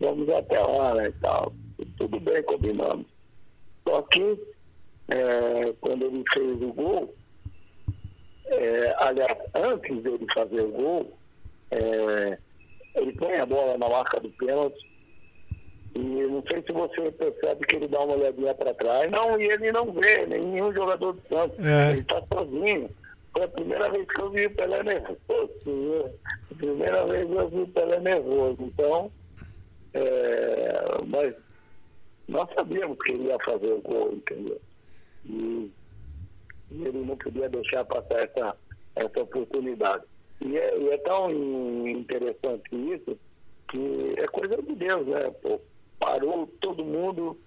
[0.00, 1.08] vamos até lá, né?
[1.08, 1.52] E tal.
[1.98, 3.04] Tudo bem, combinamos.
[3.86, 4.40] Só que
[5.08, 7.14] é, quando ele fez o gol,
[8.46, 11.12] é, aliás, antes dele fazer o gol,
[11.70, 12.38] é,
[12.94, 14.93] ele põe a bola na marca do pênalti
[15.94, 19.10] e não sei se você percebe que ele dá uma olhadinha para trás.
[19.10, 21.64] Não, e ele não vê nenhum jogador do Santos.
[21.64, 21.90] É.
[21.90, 22.90] Ele está sozinho.
[23.32, 25.18] Foi a primeira vez que eu vi o Pelé nervoso.
[25.66, 26.12] Né?
[26.50, 28.56] A primeira vez que eu vi o Pelé nervoso.
[28.60, 29.12] Então,
[29.94, 31.34] é, mas
[32.26, 34.60] nós sabíamos que ele ia fazer o gol, entendeu?
[35.26, 35.70] E,
[36.72, 38.56] e ele não podia deixar passar essa,
[38.96, 40.02] essa oportunidade.
[40.40, 41.30] E é, e é tão
[41.88, 43.16] interessante isso
[43.68, 45.30] que é coisa de Deus, né?
[45.40, 45.60] Pô,
[45.98, 47.38] parou todo mundo,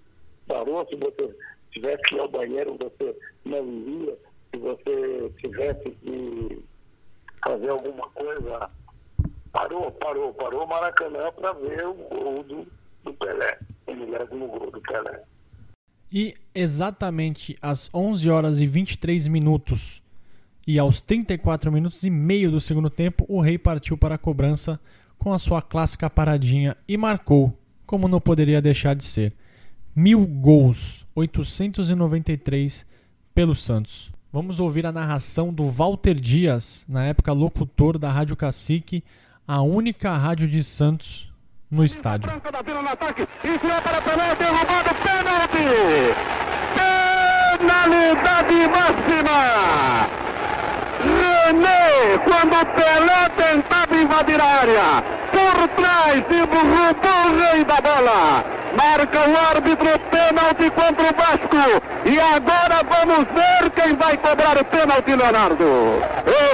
[0.47, 0.85] parou.
[0.87, 1.35] Se você
[1.71, 4.17] tivesse que ir ao banheiro, você não iria.
[4.51, 6.63] Se você tivesse que
[7.43, 8.69] fazer alguma coisa,
[9.51, 12.67] parou, parou, parou o Maracanã para ver o gol do,
[13.03, 15.23] do Pelé, o milésimo gol do Pelé.
[16.11, 20.01] E exatamente às 11 horas e 23 minutos
[20.65, 24.79] e aos 34 minutos e meio do segundo tempo, o Rei partiu para a cobrança
[25.17, 27.53] com a sua clássica paradinha e marcou,
[27.87, 29.33] como não poderia deixar de ser.
[29.95, 32.85] Mil gols, 893
[33.33, 34.11] pelo Santos.
[34.31, 39.03] Vamos ouvir a narração do Walter Dias, na época locutor da Rádio Cacique,
[39.47, 41.33] a única rádio de Santos
[41.71, 42.29] no estádio.
[47.57, 50.07] Penalidade máxima!
[51.47, 58.43] René, quando Pelé tentava invadir a área, por trás e roubou o rei da bola.
[58.75, 61.83] Marca o árbitro pênalti contra o Vasco.
[62.05, 66.01] E agora vamos ver quem vai cobrar o pênalti, Leonardo.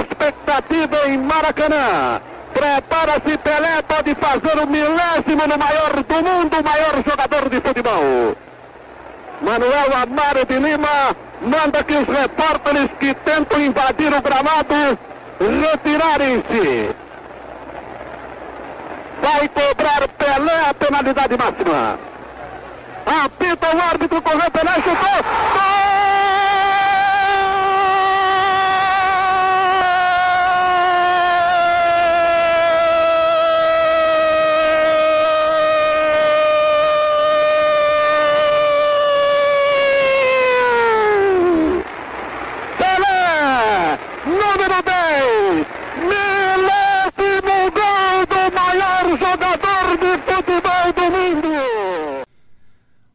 [0.00, 2.20] Expectativa em Maracanã.
[2.52, 8.36] Prepara-se Pelé, pode fazer o milésimo no maior do mundo, o maior jogador de futebol.
[9.40, 14.98] Manuel Amaro de Lima manda que os repórteres que tentam invadir o gramado
[15.40, 17.03] retirarem-se.
[19.24, 21.98] Vai cobrar Pelé a penalidade máxima.
[23.06, 25.18] Apita o árbitro, correu Pelé, chutou.
[25.54, 26.03] Gol!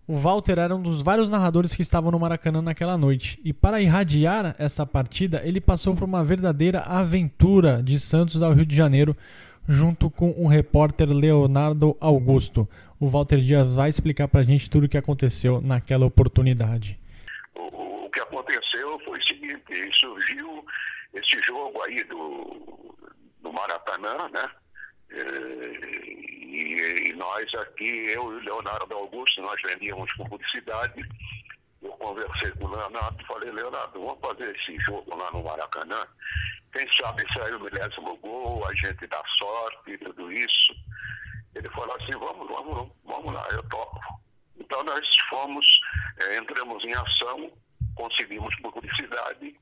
[0.09, 3.39] O Walter era um dos vários narradores que estavam no Maracanã naquela noite.
[3.45, 8.65] E para irradiar essa partida, ele passou por uma verdadeira aventura de Santos ao Rio
[8.65, 9.15] de Janeiro,
[9.67, 12.67] junto com o repórter Leonardo Augusto.
[12.99, 16.99] O Walter Dias vai explicar para a gente tudo o que aconteceu naquela oportunidade.
[17.53, 20.65] O, que aconteceu foi o seguinte: surgiu
[21.13, 22.95] esse jogo aí do,
[23.43, 24.49] do Maracanã, né?
[26.49, 31.07] E, e, nós aqui, eu e o Leonardo Augusto, nós vendíamos publicidade.
[31.79, 36.07] Eu conversei com o Leonardo e falei, Leonardo, vamos fazer esse jogo lá no Maracanã.
[36.73, 40.73] Quem sabe sair o milésimo gol, a gente dá sorte e tudo isso.
[41.53, 43.99] Ele falou assim, vamos, vamos, vamos lá, eu topo.
[44.57, 45.67] Então nós fomos,
[46.19, 47.51] é, entramos em ação,
[47.95, 49.58] conseguimos publicidade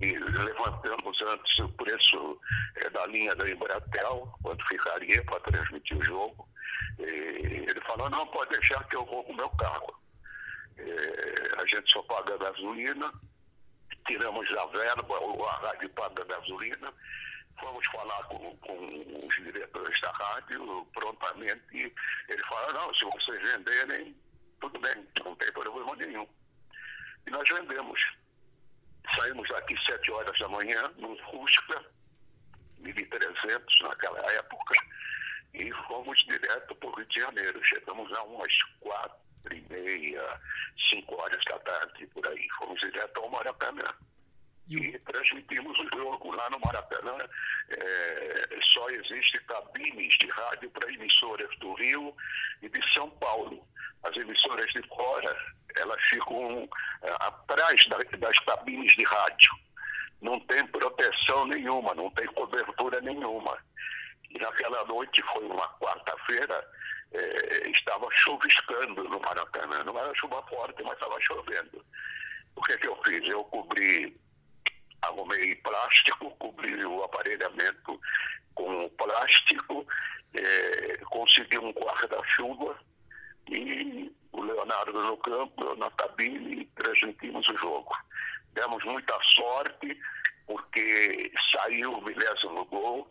[0.00, 2.40] e levantamos antes o preço
[2.76, 6.48] é, da linha da Embratel, quanto ficaria para transmitir o jogo.
[6.98, 9.94] E ele falou, não, pode deixar que eu vou com o meu carro.
[10.76, 13.12] É, a gente só paga gasolina,
[14.06, 15.16] tiramos a verba,
[15.48, 16.92] a rádio paga gasolina,
[17.58, 21.94] fomos falar com, com os diretores da rádio, prontamente,
[22.28, 24.14] ele falou, não, se vocês venderem,
[24.60, 26.28] tudo bem, não tem problema nenhum.
[27.26, 28.25] E nós vendemos.
[29.14, 31.84] Saímos daqui sete horas da manhã, num Fusca,
[32.78, 34.74] 1300 naquela época,
[35.54, 37.64] e fomos direto para o Rio de Janeiro.
[37.64, 39.16] Chegamos a umas quatro
[39.52, 40.40] e meia,
[40.90, 42.48] cinco horas da tarde, por aí.
[42.58, 43.94] Fomos direto ao Maracanã.
[44.68, 47.16] E transmitimos o jogo lá no Maracanã.
[47.68, 52.14] É, só existe cabines de rádio para emissoras do Rio
[52.62, 53.66] e de São Paulo.
[54.02, 55.36] As emissoras de fora,
[55.76, 56.68] elas ficam
[57.02, 57.86] é, atrás
[58.18, 59.50] das cabines de rádio.
[60.20, 63.56] não tem proteção nenhuma, não tem cobertura nenhuma.
[64.30, 66.68] E naquela noite, foi uma quarta-feira,
[67.12, 69.84] eh, estava chuviscando no Maracanã.
[69.84, 71.84] Não era chuva forte, mas estava chovendo.
[72.54, 73.28] O que, que eu fiz?
[73.28, 74.18] Eu cobri,
[75.02, 78.00] arrumei plástico, cobri o aparelhamento
[78.54, 79.86] com plástico,
[80.34, 82.78] eh, consegui um guarda-chuva
[83.48, 87.94] e o Leonardo no campo, na cabine, e transmitimos o jogo.
[88.52, 89.98] Demos muita sorte,
[90.46, 93.10] porque saiu o milésimo gol.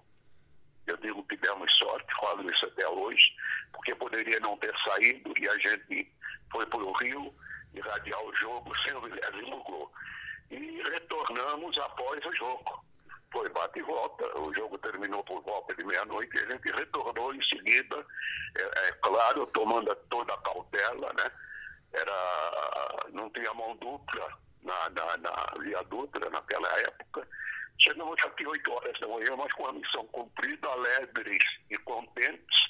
[0.88, 3.32] Eu digo que demos sorte, falo isso até hoje,
[3.74, 6.12] porque poderia não ter saído e a gente
[6.52, 7.34] foi para o Rio
[7.74, 9.92] irradiar o jogo sem o milésimo gol.
[10.52, 12.86] E retornamos após o jogo.
[13.32, 17.34] Foi bate e volta, o jogo terminou por volta de meia-noite e a gente retornou
[17.34, 18.06] em seguida,
[18.58, 21.32] é, é, claro, tomando toda a cautela, né?
[21.92, 27.28] Era, não tinha mão dupla na, na, na Via Dutra naquela época.
[27.78, 32.68] Chegamos aqui 8 horas da manhã, mas com a missão cumprida, alegres e contentes,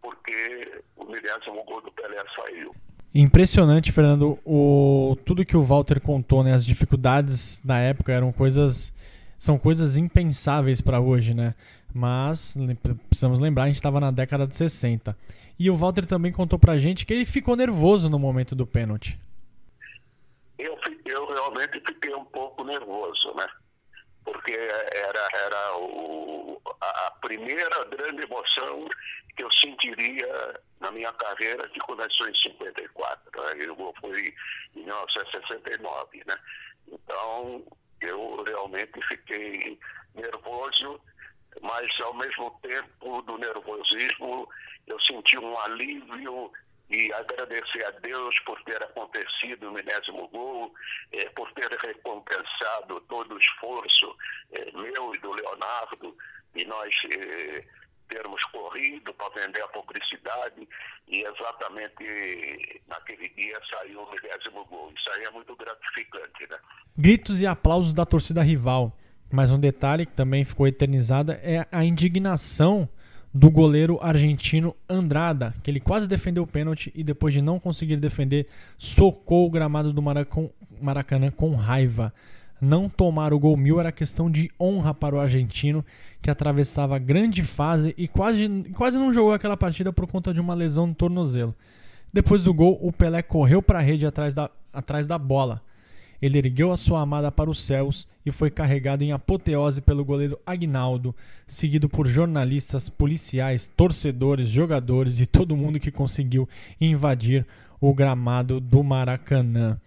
[0.00, 2.74] porque o milésimo gol do Pelé saiu.
[3.18, 8.92] Impressionante, Fernando, o, tudo que o Walter contou, né, as dificuldades da época eram coisas
[9.38, 11.54] são coisas impensáveis para hoje, né?
[11.94, 12.54] Mas
[13.08, 15.16] precisamos lembrar, a gente estava na década de 60.
[15.58, 19.18] E o Walter também contou pra gente que ele ficou nervoso no momento do pênalti.
[20.58, 23.46] Eu, eu realmente fiquei um pouco nervoso, né?
[24.24, 26.35] Porque era, era o,
[26.80, 28.88] a primeira grande emoção
[29.36, 33.30] que eu sentiria na minha carreira que começou em 54.
[33.36, 33.64] Né?
[33.64, 34.34] Eu fui
[34.74, 36.38] em 1969, né?
[36.88, 37.64] Então,
[38.00, 39.78] eu realmente fiquei
[40.14, 41.00] nervoso,
[41.60, 44.48] mas ao mesmo tempo do nervosismo
[44.86, 46.52] eu senti um alívio
[46.88, 50.72] e agradecer a Deus por ter acontecido o milésimo gol,
[51.12, 54.16] eh, por ter recompensado todo o esforço
[54.52, 56.16] eh, meu e do Leonardo,
[56.56, 57.64] e nós eh,
[58.08, 60.68] termos corrido para vender a publicidade
[61.08, 64.92] e exatamente naquele dia saiu o milésimo gol.
[64.96, 66.58] Isso aí é muito gratificante, né?
[66.96, 68.96] Gritos e aplausos da torcida rival.
[69.30, 72.88] Mas um detalhe que também ficou eternizada é a indignação
[73.34, 77.96] do goleiro argentino Andrada, que ele quase defendeu o pênalti e depois de não conseguir
[77.96, 80.00] defender, socou o gramado do
[80.80, 82.14] Maracanã com raiva.
[82.60, 85.84] Não tomar o gol mil era questão de honra para o argentino,
[86.22, 90.54] que atravessava grande fase e quase, quase não jogou aquela partida por conta de uma
[90.54, 91.54] lesão no tornozelo.
[92.12, 95.60] Depois do gol, o Pelé correu para a rede atrás da, atrás da bola.
[96.20, 100.38] Ele ergueu a sua amada para os céus e foi carregado em apoteose pelo goleiro
[100.46, 101.14] Agnaldo,
[101.46, 106.48] seguido por jornalistas, policiais, torcedores, jogadores e todo mundo que conseguiu
[106.80, 107.46] invadir
[107.80, 109.78] o gramado do Maracanã.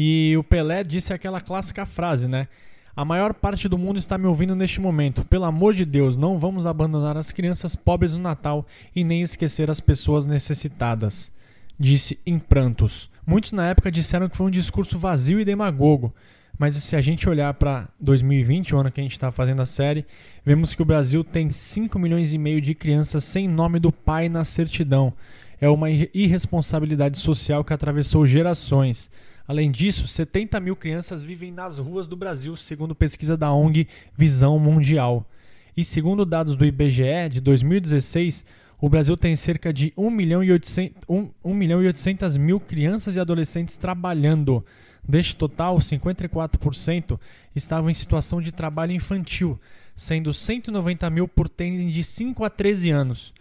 [0.00, 2.46] E o Pelé disse aquela clássica frase, né?
[2.94, 5.24] A maior parte do mundo está me ouvindo neste momento.
[5.24, 9.68] Pelo amor de Deus, não vamos abandonar as crianças pobres no Natal e nem esquecer
[9.68, 11.32] as pessoas necessitadas.
[11.76, 13.10] Disse em prantos.
[13.26, 16.14] Muitos na época disseram que foi um discurso vazio e demagogo.
[16.56, 19.66] Mas se a gente olhar para 2020, o ano que a gente está fazendo a
[19.66, 20.06] série,
[20.46, 24.28] vemos que o Brasil tem 5 milhões e meio de crianças sem nome do pai
[24.28, 25.12] na certidão.
[25.60, 29.10] É uma irresponsabilidade social que atravessou gerações.
[29.48, 34.58] Além disso, 70 mil crianças vivem nas ruas do Brasil, segundo pesquisa da ONG Visão
[34.58, 35.26] Mundial.
[35.74, 38.44] E segundo dados do IBGE de 2016,
[38.78, 42.60] o Brasil tem cerca de 1 milhão e 800, 1, 1 milhão e 800 mil
[42.60, 44.62] crianças e adolescentes trabalhando.
[45.02, 47.18] Deste total, 54%
[47.56, 49.58] estavam em situação de trabalho infantil,
[49.96, 53.32] sendo 190 mil por terem de 5 a 13 anos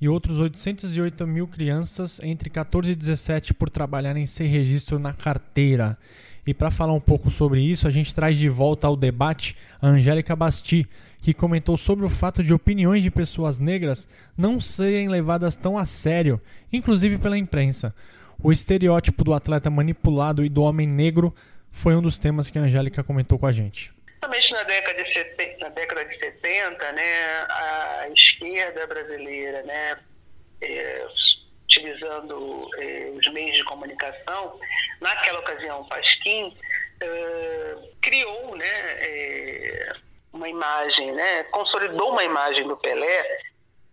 [0.00, 5.96] e outros 808 mil crianças entre 14 e 17 por trabalharem sem registro na carteira.
[6.46, 9.88] E para falar um pouco sobre isso, a gente traz de volta ao debate a
[9.88, 10.86] Angélica Basti,
[11.22, 15.86] que comentou sobre o fato de opiniões de pessoas negras não serem levadas tão a
[15.86, 16.38] sério,
[16.70, 17.94] inclusive pela imprensa.
[18.42, 21.34] O estereótipo do atleta manipulado e do homem negro
[21.70, 23.93] foi um dos temas que a Angélica comentou com a gente.
[24.28, 29.98] Principalmente na década de 70, na década de 70 né, a esquerda brasileira, né,
[30.62, 31.06] é,
[31.64, 34.58] utilizando é, os meios de comunicação,
[35.00, 36.56] naquela ocasião, Pasquim,
[37.00, 39.92] é, criou né, é,
[40.32, 43.40] uma imagem, né, consolidou uma imagem do Pelé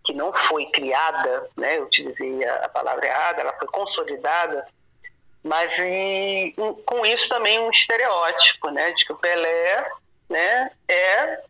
[0.04, 4.64] que não foi criada, né, eu utilizei a, a palavra errada, ela foi consolidada,
[5.44, 6.54] mas e,
[6.86, 9.86] com isso também um estereótipo, né, de que o Pelé
[10.32, 11.42] né, é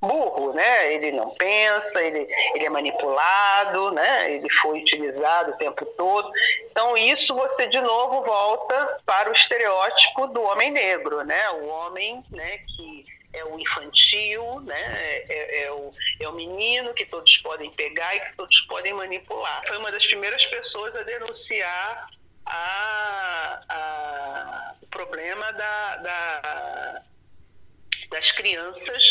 [0.00, 0.94] burro, né?
[0.94, 4.32] Ele não pensa, ele, ele é manipulado, né?
[4.32, 6.30] Ele foi utilizado o tempo todo.
[6.70, 11.50] Então isso você de novo volta para o estereótipo do homem negro, né?
[11.50, 12.58] O homem, né?
[12.58, 14.82] Que é o infantil, né?
[14.82, 18.92] É, é, é, o, é o menino que todos podem pegar e que todos podem
[18.92, 19.62] manipular.
[19.66, 22.10] Foi uma das primeiras pessoas a denunciar
[22.46, 27.02] a, a, o problema da, da
[28.10, 29.04] das crianças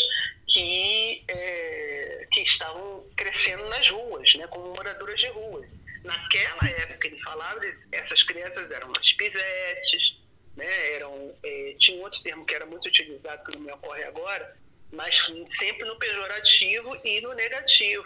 [0.48, 5.66] que, é, que estavam crescendo nas ruas, né, como moradoras de rua.
[6.04, 7.60] Naquela época, ele falava,
[7.92, 10.20] essas crianças eram as pivetes,
[10.56, 14.04] né, eram, é, tinha um outro termo que era muito utilizado, que não me ocorre
[14.04, 14.56] agora,
[14.92, 15.18] mas
[15.58, 18.06] sempre no pejorativo e no negativo.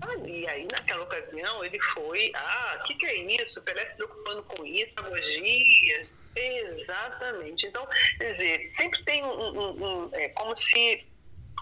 [0.00, 3.62] Ah, e aí, naquela ocasião, ele foi, ah, o que, que é isso?
[3.62, 6.06] Pelé se preocupando com isso, pedagogia,
[6.38, 7.66] Exatamente.
[7.66, 7.86] Então,
[8.18, 11.06] quer dizer, sempre tem um, um, um é, como se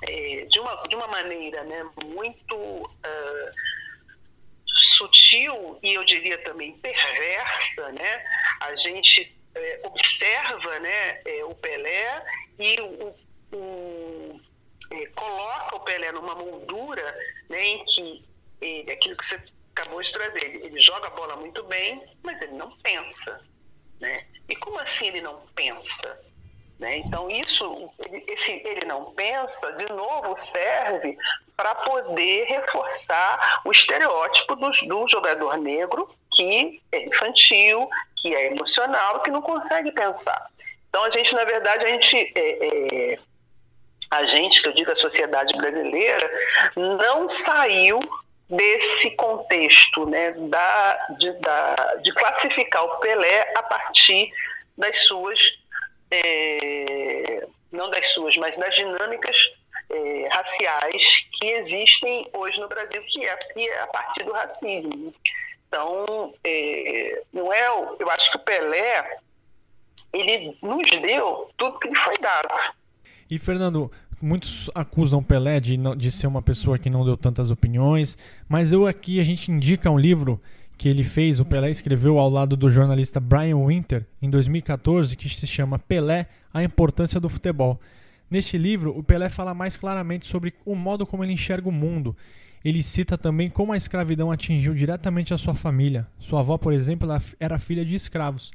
[0.05, 3.53] é, de, uma, de uma maneira né, muito uh,
[4.67, 8.25] sutil e eu diria também perversa, né,
[8.61, 12.25] a gente é, observa né, é, o Pelé
[12.59, 13.15] e o,
[13.57, 14.41] o
[14.93, 17.19] é, coloca o Pelé numa moldura
[17.49, 18.25] né, em que
[18.61, 19.41] ele, aquilo que você
[19.75, 23.47] acabou de trazer, ele, ele joga a bola muito bem, mas ele não pensa.
[24.01, 24.27] Né?
[24.49, 26.27] E como assim ele não pensa?
[26.79, 26.99] Né?
[26.99, 27.91] Então, isso,
[28.29, 31.17] esse ele não pensa, de novo, serve
[31.57, 39.23] para poder reforçar o estereótipo do, do, jogador negro que é infantil, que é emocional,
[39.23, 40.51] que não consegue pensar.
[40.91, 42.33] Então, a gente, na verdade, a gente.
[42.35, 43.19] É, é,
[44.09, 46.31] a gente, que eu digo a sociedade brasileira,
[46.77, 47.99] não saiu
[48.49, 54.33] desse contexto né, da, de, da, de classificar o Pelé a partir
[54.79, 55.59] das suas,
[56.11, 59.53] é, não das suas, mas das dinâmicas
[59.91, 65.15] é, raciais que existem hoje no Brasil, que é, que é a partir do racismo.
[65.69, 67.67] Então, é, não é,
[67.99, 69.19] eu acho que o Pelé
[70.13, 72.77] ele nos deu tudo que lhe foi dado.
[73.29, 73.91] E Fernando,
[74.21, 78.17] muitos acusam Pelé de, de ser uma pessoa que não deu tantas opiniões,
[78.49, 80.41] mas eu aqui a gente indica um livro
[80.77, 85.29] que ele fez, o Pelé escreveu ao lado do jornalista Brian Winter em 2014, que
[85.29, 87.79] se chama Pelé: A Importância do Futebol.
[88.31, 92.15] Neste livro, o Pelé fala mais claramente sobre o modo como ele enxerga o mundo.
[92.65, 96.07] Ele cita também como a escravidão atingiu diretamente a sua família.
[96.19, 97.09] Sua avó, por exemplo,
[97.39, 98.53] era filha de escravos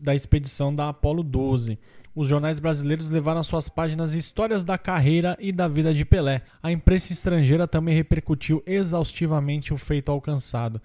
[0.00, 1.78] da expedição da Apollo 12.
[2.14, 6.42] Os jornais brasileiros levaram às suas páginas histórias da carreira e da vida de Pelé.
[6.62, 10.80] A imprensa estrangeira também repercutiu exaustivamente o feito alcançado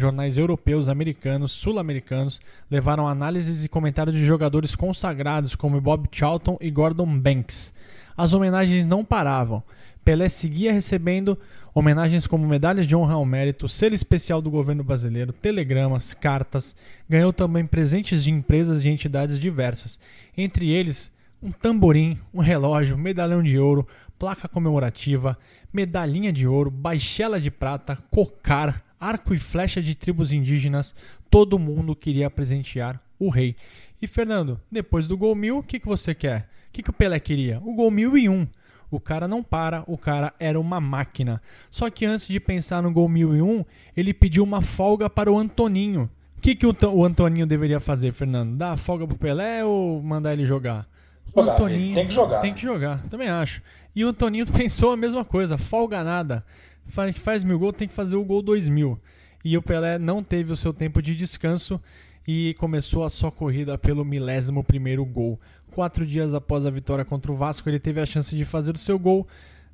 [0.00, 2.40] jornais europeus, americanos, sul-americanos
[2.70, 7.74] levaram análises e comentários de jogadores consagrados como Bob Charlton e Gordon Banks.
[8.16, 9.62] As homenagens não paravam.
[10.04, 11.38] Pelé seguia recebendo
[11.74, 16.74] homenagens como medalhas de honra ao mérito, selo especial do governo brasileiro, telegramas, cartas.
[17.08, 19.98] Ganhou também presentes de empresas e entidades diversas,
[20.36, 23.86] entre eles um tamborim, um relógio, medalhão de ouro,
[24.18, 25.38] placa comemorativa,
[25.72, 30.94] medalhinha de ouro, baixela de prata, cocar, arco e flecha de tribos indígenas,
[31.30, 33.56] todo mundo queria presentear o rei.
[34.00, 36.48] E Fernando, depois do gol mil, o que, que você quer?
[36.68, 37.60] O que, que o Pelé queria?
[37.64, 38.46] O gol mil e um.
[38.90, 41.40] O cara não para, o cara era uma máquina.
[41.70, 43.64] Só que antes de pensar no gol mil e um,
[43.96, 46.10] ele pediu uma folga para o Antoninho.
[46.36, 48.56] O que, que o, o Antoninho deveria fazer, Fernando?
[48.56, 50.88] Dar folga pro Pelé ou mandar ele jogar?
[51.34, 52.40] Jogar, Antoninho, tem que jogar.
[52.40, 53.62] Tem que jogar, também acho.
[53.94, 56.44] E o Antoninho pensou a mesma coisa, folga nada
[56.86, 58.98] faz, faz mil gols tem que fazer o gol 2000.
[59.44, 61.80] E o Pelé não teve o seu tempo de descanso
[62.26, 65.38] e começou a sua corrida pelo milésimo primeiro gol.
[65.72, 68.78] Quatro dias após a vitória contra o Vasco, ele teve a chance de fazer o
[68.78, 69.26] seu gol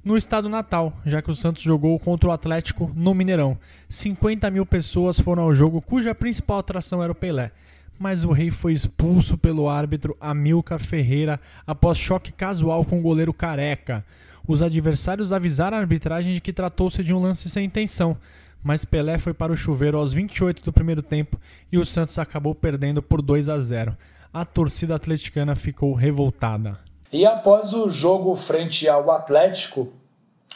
[0.05, 3.59] no estado natal, já que o Santos jogou contra o Atlético no Mineirão.
[3.89, 7.51] 50 mil pessoas foram ao jogo, cuja principal atração era o Pelé.
[7.99, 13.35] Mas o rei foi expulso pelo árbitro Amilcar Ferreira após choque casual com o goleiro
[13.35, 14.05] Careca.
[14.49, 18.17] Os adversários avisaram a arbitragem de que tratou-se de um lance sem intenção,
[18.63, 21.37] mas Pelé foi para o chuveiro aos 28 do primeiro tempo
[21.71, 23.97] e o Santos acabou perdendo por 2 a 0.
[24.33, 26.79] A torcida atleticana ficou revoltada.
[27.13, 29.93] E após o jogo frente ao Atlético,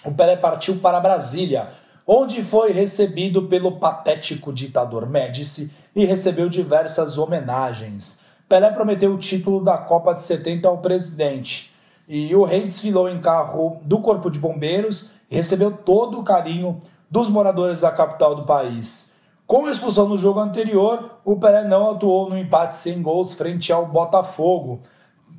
[0.04, 1.70] o Pelé partiu para Brasília,
[2.06, 8.26] onde foi recebido pelo patético ditador Médici e recebeu diversas homenagens.
[8.48, 11.69] Pelé prometeu o título da Copa de 70 ao presidente
[12.12, 16.80] e o rei desfilou em carro do Corpo de Bombeiros e recebeu todo o carinho
[17.08, 19.20] dos moradores da capital do país.
[19.46, 23.72] Com a expulsão no jogo anterior, o Pelé não atuou no empate sem gols frente
[23.72, 24.80] ao Botafogo.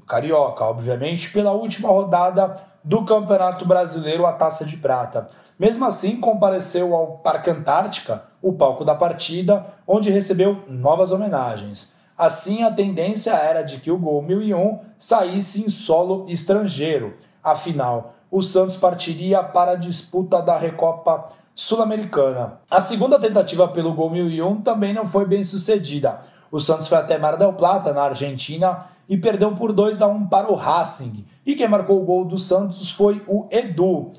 [0.07, 5.27] Carioca, obviamente, pela última rodada do Campeonato Brasileiro, a Taça de Prata.
[5.59, 12.00] Mesmo assim, compareceu ao Parque Antártica, o palco da partida, onde recebeu novas homenagens.
[12.21, 17.15] Assim, a tendência era de que o gol 1001 saísse em solo estrangeiro.
[17.43, 22.59] Afinal, o Santos partiria para a disputa da Recopa Sul-Americana.
[22.69, 26.19] A segunda tentativa pelo gol 1001 também não foi bem sucedida.
[26.51, 30.27] O Santos foi até Mar del Plata, na Argentina, e perdeu por 2 a 1
[30.27, 31.25] para o Racing.
[31.43, 34.11] E quem marcou o gol do Santos foi o Edu.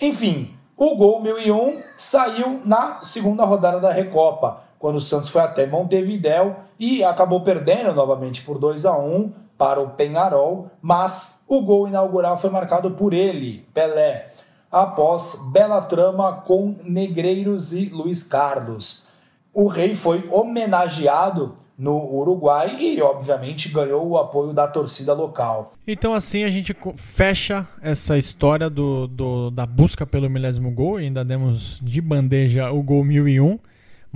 [0.00, 5.66] Enfim, o gol 1001 saiu na segunda rodada da Recopa quando o Santos foi até
[5.66, 11.88] Montevidéu e acabou perdendo novamente por 2 a 1 para o Penharol, mas o gol
[11.88, 14.28] inaugural foi marcado por ele, Pelé,
[14.70, 19.08] após bela trama com Negreiros e Luiz Carlos.
[19.52, 25.72] O rei foi homenageado no Uruguai e, obviamente, ganhou o apoio da torcida local.
[25.86, 30.96] Então, assim, a gente fecha essa história do, do da busca pelo milésimo gol.
[30.96, 33.58] Ainda demos de bandeja o gol 1001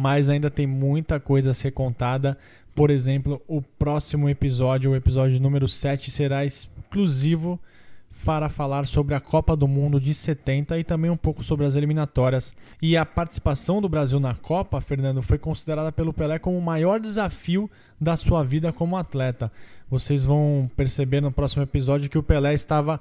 [0.02, 2.36] mas ainda tem muita coisa a ser contada.
[2.74, 7.56] Por exemplo, o próximo episódio, o episódio número 7, será exclusivo
[8.24, 11.76] para falar sobre a Copa do Mundo de 70 e também um pouco sobre as
[11.76, 12.52] eliminatórias.
[12.82, 16.98] E a participação do Brasil na Copa, Fernando, foi considerada pelo Pelé como o maior
[16.98, 19.52] desafio da sua vida como atleta.
[19.88, 23.00] Vocês vão perceber no próximo episódio que o Pelé estava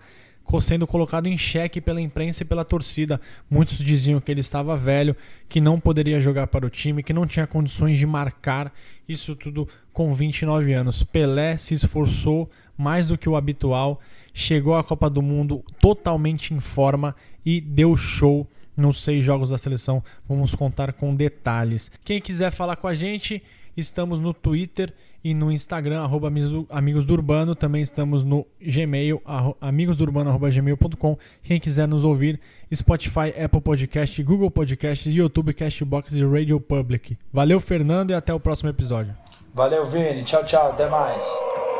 [0.59, 3.21] sendo colocado em xeque pela imprensa e pela torcida.
[3.49, 5.15] Muitos diziam que ele estava velho,
[5.47, 8.73] que não poderia jogar para o time, que não tinha condições de marcar.
[9.07, 11.03] Isso tudo com 29 anos.
[11.03, 14.01] Pelé se esforçou mais do que o habitual,
[14.33, 17.15] chegou à Copa do Mundo totalmente em forma
[17.45, 20.03] e deu show nos seis jogos da seleção.
[20.27, 21.91] Vamos contar com detalhes.
[22.03, 23.41] Quem quiser falar com a gente,
[23.77, 24.93] estamos no Twitter
[25.23, 26.31] e no Instagram, arroba
[26.69, 27.55] Amigos do Urbano.
[27.55, 29.21] Também estamos no Gmail,
[29.59, 31.17] amigosdourbano.gmail.com.
[31.43, 32.39] Quem quiser nos ouvir,
[32.73, 37.17] Spotify, Apple Podcast, Google Podcast, YouTube, Castbox e Radio Public.
[37.31, 39.15] Valeu, Fernando, e até o próximo episódio.
[39.53, 40.23] Valeu, Vini.
[40.23, 40.71] Tchau, tchau.
[40.71, 41.70] Até mais.